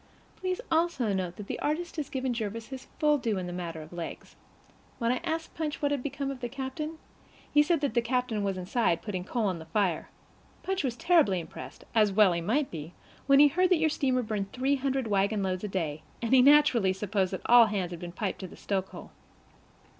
[0.35, 3.83] Please also note that the artist has given Jervis his full due in the matter
[3.83, 4.35] of legs.
[4.97, 6.97] When I asked Punch what had become of the captain,
[7.53, 10.09] he said that the captain was inside, putting coal on the fire.
[10.63, 12.93] Punch was terribly impressed, as well he might be,
[13.27, 16.93] when he heard that your steamer burned three hundred wagonloads a day, and he naturally
[16.93, 19.11] supposed that all hands had been piped to the stokehole.